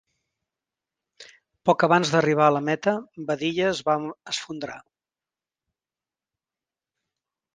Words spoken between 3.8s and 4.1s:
va